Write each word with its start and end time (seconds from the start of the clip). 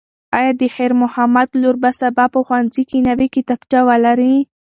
ایا 0.37 0.51
د 0.61 0.63
خیر 0.75 0.91
محمد 1.01 1.49
لور 1.61 1.75
به 1.83 1.91
سبا 1.99 2.25
په 2.33 2.39
ښوونځي 2.47 2.83
کې 2.89 2.97
نوې 3.07 3.27
کتابچه 3.35 3.79
ولري؟ 3.89 4.35